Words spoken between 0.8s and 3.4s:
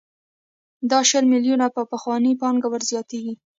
دا شل میلیونه په پخوانۍ پانګه ورزیاتېږي